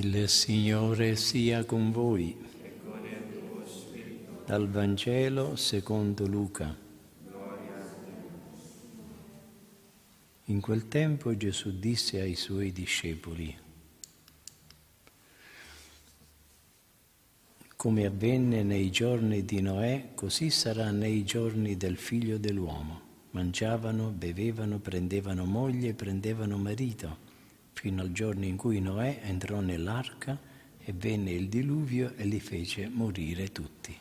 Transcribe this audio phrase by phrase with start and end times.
[0.00, 2.36] Il Signore sia con voi.
[4.46, 6.72] Dal Vangelo secondo Luca.
[10.44, 13.58] In quel tempo Gesù disse ai suoi discepoli,
[17.74, 23.00] come avvenne nei giorni di Noè, così sarà nei giorni del figlio dell'uomo.
[23.30, 27.27] Mangiavano, bevevano, prendevano moglie, prendevano marito
[27.78, 30.36] fino al giorno in cui Noè entrò nell'arca
[30.80, 33.96] e venne il diluvio e li fece morire tutti.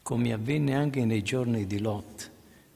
[0.00, 2.30] Come avvenne anche nei giorni di Lot,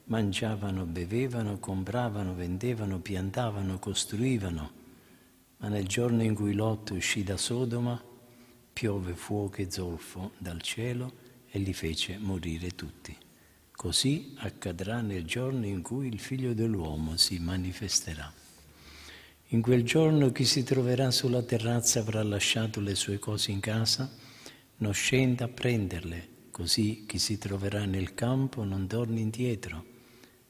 [0.05, 4.71] mangiavano, bevevano, compravano, vendevano, piantavano, costruivano,
[5.59, 8.03] ma nel giorno in cui Lot uscì da Sodoma,
[8.73, 11.13] piove fuoco e zolfo dal cielo
[11.49, 13.15] e li fece morire tutti.
[13.71, 18.40] Così accadrà nel giorno in cui il figlio dell'uomo si manifesterà.
[19.53, 24.09] In quel giorno chi si troverà sulla terrazza avrà lasciato le sue cose in casa,
[24.77, 29.83] non scenda a prenderle, così chi si troverà nel campo non torni indietro.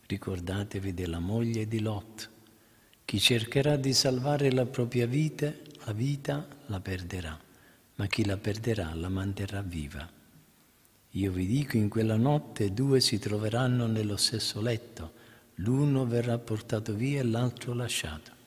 [0.05, 2.29] Ricordatevi della moglie di Lot.
[3.03, 5.51] Chi cercherà di salvare la propria vita,
[5.85, 7.39] la vita la perderà,
[7.95, 10.07] ma chi la perderà la manterrà viva.
[11.09, 15.13] Io vi dico, in quella notte due si troveranno nello stesso letto,
[15.55, 18.40] l'uno verrà portato via e l'altro lasciato.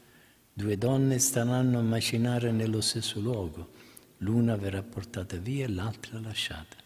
[0.57, 3.71] Due donne staranno a macinare nello stesso luogo,
[4.19, 6.77] l'una verrà portata via e l'altra lasciata.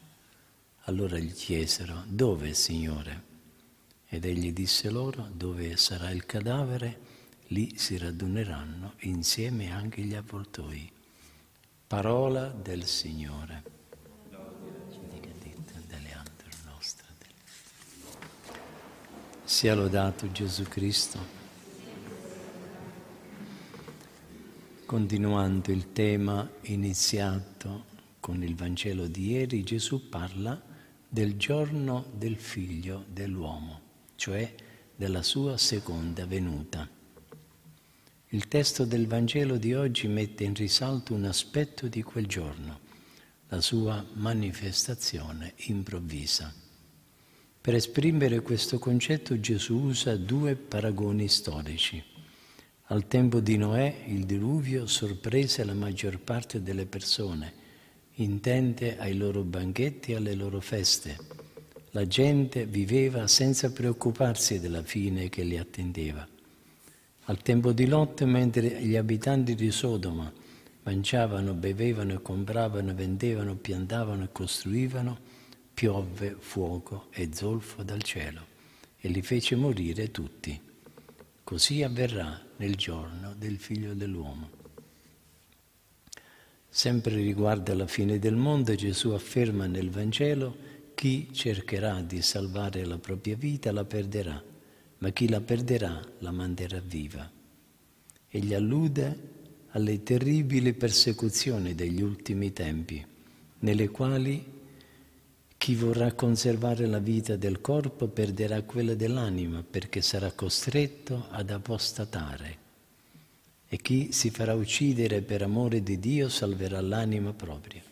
[0.85, 3.23] Allora gli chiesero, dove, Signore?
[4.07, 6.99] Ed egli disse loro, dove sarà il cadavere,
[7.49, 10.91] lì si raduneranno insieme anche gli avvoltoi.
[11.87, 13.77] Parola del Signore.
[19.45, 21.38] Sia lodato Gesù Cristo.
[24.89, 27.85] Continuando il tema iniziato
[28.21, 30.59] con il Vangelo di ieri, Gesù parla
[31.07, 33.81] del giorno del figlio dell'uomo,
[34.17, 34.51] cioè
[34.97, 36.89] della sua seconda venuta.
[38.29, 42.81] Il testo del Vangelo di oggi mette in risalto un aspetto di quel giorno,
[43.49, 46.51] la sua manifestazione improvvisa.
[47.61, 52.17] Per esprimere questo concetto Gesù usa due paragoni storici.
[52.91, 57.53] Al tempo di Noè il diluvio sorprese la maggior parte delle persone,
[58.15, 61.19] intente ai loro banchetti e alle loro feste.
[61.91, 66.27] La gente viveva senza preoccuparsi della fine che li attendeva.
[67.25, 70.33] Al tempo di Lot, mentre gli abitanti di Sodoma
[70.85, 75.19] mangiavano, bevevano e compravano, vendevano, piantavano e costruivano,
[75.75, 78.47] piovve fuoco e zolfo dal cielo
[78.97, 80.68] e li fece morire tutti.
[81.49, 84.51] Così avverrà nel giorno del figlio dell'uomo.
[86.69, 90.55] Sempre riguardo alla fine del mondo, Gesù afferma nel Vangelo
[90.95, 94.45] chi cercherà di salvare la propria vita la perderà,
[94.99, 97.33] ma chi la perderà la manterrà viva.
[98.29, 99.19] Egli allude
[99.69, 103.03] alle terribili persecuzioni degli ultimi tempi,
[103.61, 104.58] nelle quali
[105.59, 112.67] chi vorrà conservare la vita del corpo perderà quella dell'anima perché sarà costretto ad apostatare.
[113.69, 117.83] E chi si farà uccidere per amore di Dio salverà l'anima propria.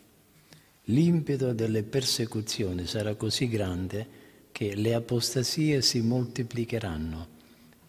[0.85, 4.07] L'impeto delle persecuzioni sarà così grande
[4.53, 7.27] che le apostasie si moltiplicheranno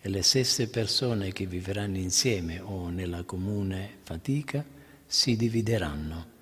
[0.01, 4.65] e le stesse persone che vivranno insieme o nella comune fatica
[5.07, 6.37] si divideranno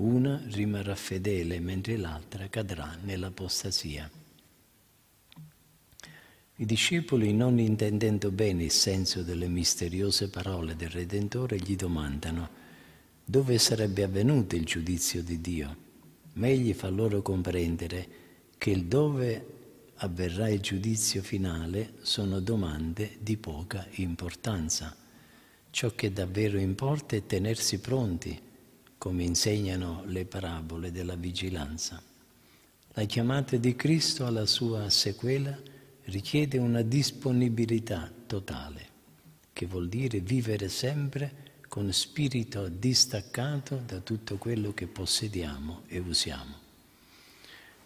[0.00, 4.10] una rimarrà fedele mentre l'altra cadrà nell'apostasia.
[6.56, 12.58] I discepoli, non intendendo bene il senso delle misteriose parole del Redentore, gli domandano
[13.24, 15.76] dove sarebbe avvenuto il giudizio di Dio.
[16.34, 18.08] Ma egli fa loro comprendere
[18.56, 19.46] che il dove
[19.96, 24.96] avverrà il giudizio finale sono domande di poca importanza.
[25.70, 28.48] Ciò che davvero importa è tenersi pronti
[29.00, 32.02] come insegnano le parabole della vigilanza.
[32.92, 35.58] La chiamata di Cristo alla sua sequela
[36.04, 38.86] richiede una disponibilità totale,
[39.54, 41.32] che vuol dire vivere sempre
[41.66, 46.54] con spirito distaccato da tutto quello che possediamo e usiamo.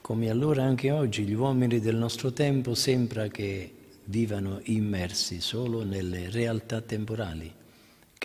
[0.01, 3.73] Come allora anche oggi gli uomini del nostro tempo sembra che
[4.07, 7.63] vivano immersi solo nelle realtà temporali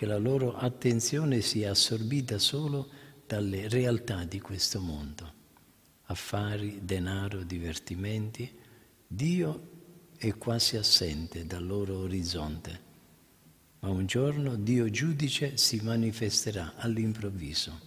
[0.00, 2.88] che la loro attenzione sia assorbita solo
[3.26, 5.30] dalle realtà di questo mondo.
[6.04, 8.50] Affari, denaro, divertimenti.
[9.06, 9.68] Dio
[10.16, 12.80] è quasi assente dal loro orizzonte.
[13.80, 17.78] ma un giorno Dio giudice si manifesterà all'improvviso.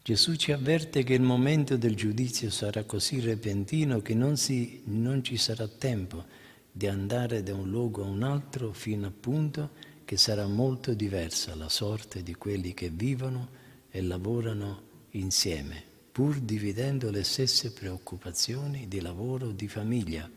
[0.00, 5.24] Gesù ci avverte che il momento del giudizio sarà così repentino che non, si, non
[5.24, 6.24] ci sarà tempo
[6.70, 11.54] di andare da un luogo a un altro fino a punto che sarà molto diversa
[11.54, 13.48] la sorte di quelli che vivono
[13.90, 20.28] e lavorano insieme, pur dividendo le stesse preoccupazioni di lavoro o di famiglia,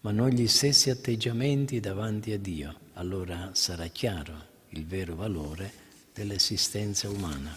[0.00, 2.74] ma non gli stessi atteggiamenti davanti a Dio.
[2.94, 5.72] Allora sarà chiaro il vero valore
[6.12, 7.56] dell'esistenza umana.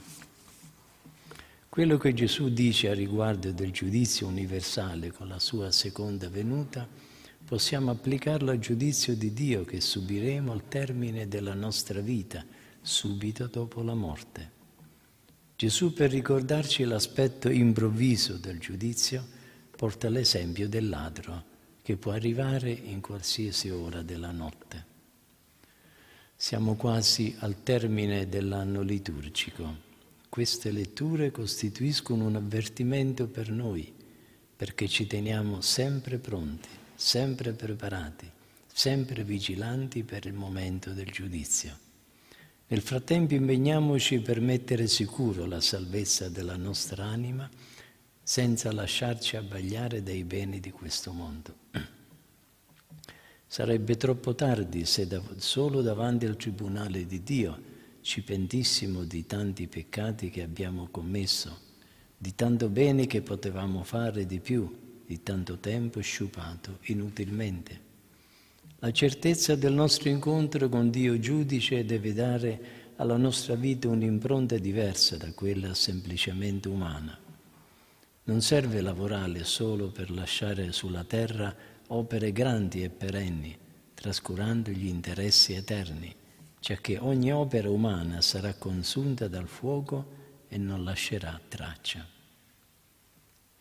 [1.67, 6.87] Quello che Gesù dice a riguardo del giudizio universale con la sua seconda venuta,
[7.45, 12.45] possiamo applicarlo al giudizio di Dio che subiremo al termine della nostra vita,
[12.81, 14.59] subito dopo la morte.
[15.55, 19.23] Gesù, per ricordarci l'aspetto improvviso del giudizio,
[19.75, 21.43] porta l'esempio del ladro,
[21.83, 24.85] che può arrivare in qualsiasi ora della notte.
[26.35, 29.89] Siamo quasi al termine dell'anno liturgico.
[30.29, 33.93] Queste letture costituiscono un avvertimento per noi,
[34.55, 36.69] perché ci teniamo sempre pronti,
[37.01, 38.29] sempre preparati,
[38.71, 41.75] sempre vigilanti per il momento del giudizio.
[42.67, 47.49] Nel frattempo impegniamoci per mettere sicuro la salvezza della nostra anima
[48.21, 51.55] senza lasciarci abbagliare dai beni di questo mondo.
[53.47, 57.61] Sarebbe troppo tardi se da, solo davanti al tribunale di Dio
[58.01, 61.59] ci pentissimo di tanti peccati che abbiamo commesso,
[62.15, 67.89] di tanto bene che potevamo fare di più, di tanto tempo sciupato inutilmente.
[68.79, 72.61] La certezza del nostro incontro con Dio giudice deve dare
[72.95, 77.19] alla nostra vita un'impronta diversa da quella semplicemente umana.
[78.23, 81.53] Non serve lavorare solo per lasciare sulla terra
[81.87, 83.53] opere grandi e perenni,
[83.93, 86.15] trascurando gli interessi eterni
[86.61, 92.20] cioè che ogni opera umana sarà consunta dal fuoco e non lascerà traccia.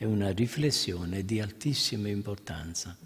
[0.01, 2.97] È una riflessione di altissima importanza,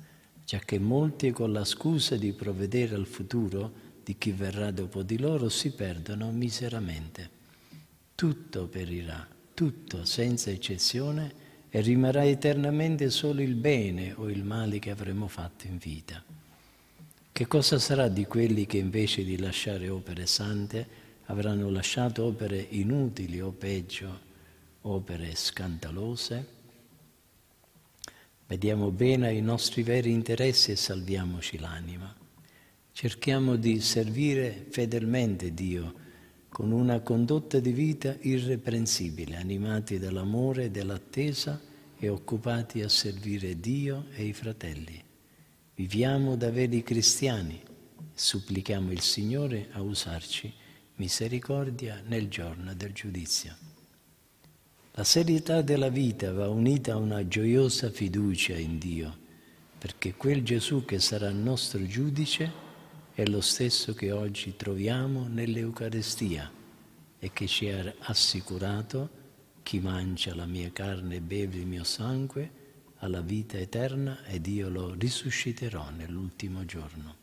[0.45, 3.73] già che molti con la scusa di provvedere al futuro
[4.05, 7.29] di chi verrà dopo di loro si perdono miseramente.
[8.15, 11.35] Tutto perirà, tutto senza eccezione,
[11.69, 16.23] e rimarrà eternamente solo il bene o il male che avremo fatto in vita.
[17.33, 20.87] Che cosa sarà di quelli che invece di lasciare opere sante
[21.25, 24.21] avranno lasciato opere inutili o peggio,
[24.83, 26.63] opere scandalose?
[28.55, 32.15] Vediamo bene i nostri veri interessi e salviamoci l'anima.
[32.93, 35.93] Cerchiamo di servire fedelmente Dio
[36.51, 41.61] con una condotta di vita irreprensibile, animati dall'amore e dall'attesa
[41.99, 45.03] e occupati a servire Dio e i fratelli.
[45.75, 47.61] Viviamo da veri cristiani,
[48.13, 50.53] supplichiamo il Signore a usarci
[50.95, 53.74] misericordia nel giorno del giudizio.
[54.97, 59.17] La serietà della vita va unita a una gioiosa fiducia in Dio,
[59.77, 62.53] perché quel Gesù che sarà nostro giudice
[63.13, 66.49] è lo stesso che oggi troviamo nell'Eucarestia
[67.19, 69.11] e che ci ha assicurato
[69.65, 72.63] chi mangia la mia carne e beve il mio sangue
[72.99, 77.17] alla vita eterna ed io lo risusciterò nell'ultimo giorno.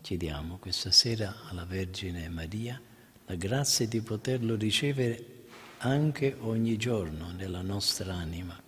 [0.00, 2.80] Chiediamo questa sera alla Vergine Maria
[3.26, 5.38] la grazia di poterlo ricevere
[5.82, 8.60] anche ogni giorno nella nostra anima,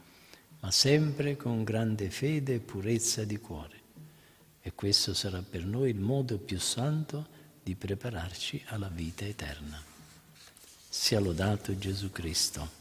[0.61, 3.81] ma sempre con grande fede e purezza di cuore.
[4.61, 7.27] E questo sarà per noi il modo più santo
[7.63, 9.81] di prepararci alla vita eterna.
[10.89, 12.81] Sia lodato Gesù Cristo.